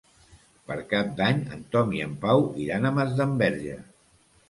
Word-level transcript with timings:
Per 0.69 0.77
Cap 0.93 1.11
d'Any 1.19 1.45
en 1.57 1.63
Tom 1.77 1.93
i 1.99 2.03
en 2.09 2.17
Pau 2.27 2.51
iran 2.67 2.91
a 2.93 2.97
Masdenverge. 3.01 3.81